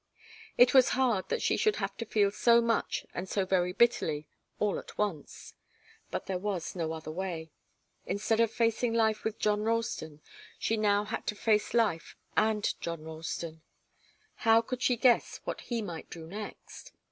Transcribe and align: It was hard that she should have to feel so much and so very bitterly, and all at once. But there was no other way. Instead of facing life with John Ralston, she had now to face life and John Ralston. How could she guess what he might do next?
It 0.57 0.73
was 0.73 0.89
hard 0.97 1.29
that 1.29 1.43
she 1.43 1.55
should 1.55 1.75
have 1.75 1.95
to 1.97 2.07
feel 2.07 2.31
so 2.31 2.59
much 2.59 3.05
and 3.13 3.29
so 3.29 3.45
very 3.45 3.71
bitterly, 3.71 4.15
and 4.15 4.25
all 4.57 4.79
at 4.79 4.97
once. 4.97 5.53
But 6.09 6.25
there 6.25 6.39
was 6.39 6.75
no 6.75 6.91
other 6.93 7.11
way. 7.11 7.51
Instead 8.07 8.39
of 8.39 8.49
facing 8.49 8.95
life 8.95 9.23
with 9.23 9.37
John 9.37 9.61
Ralston, 9.61 10.19
she 10.57 10.73
had 10.73 10.81
now 10.81 11.03
to 11.03 11.35
face 11.35 11.75
life 11.75 12.15
and 12.35 12.73
John 12.81 13.03
Ralston. 13.03 13.61
How 14.37 14.63
could 14.63 14.81
she 14.81 14.95
guess 14.97 15.39
what 15.43 15.61
he 15.61 15.83
might 15.83 16.09
do 16.09 16.25
next? 16.25 16.93